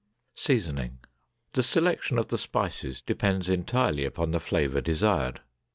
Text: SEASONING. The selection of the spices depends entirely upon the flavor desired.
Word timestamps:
SEASONING. 0.33 0.97
The 1.53 1.61
selection 1.61 2.17
of 2.17 2.29
the 2.29 2.39
spices 2.39 3.01
depends 3.03 3.47
entirely 3.47 4.03
upon 4.03 4.31
the 4.31 4.39
flavor 4.39 4.81
desired. 4.81 5.41